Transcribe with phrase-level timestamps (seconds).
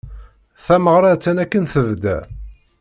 [0.65, 2.17] Tameɣra attan akken tebda.